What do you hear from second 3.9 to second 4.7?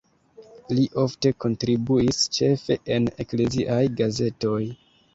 gazetoj.